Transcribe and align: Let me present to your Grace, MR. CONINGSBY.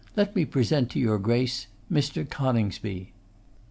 Let 0.15 0.35
me 0.35 0.45
present 0.45 0.89
to 0.89 0.99
your 0.99 1.19
Grace, 1.19 1.67
MR. 1.91 2.27
CONINGSBY. 2.27 3.11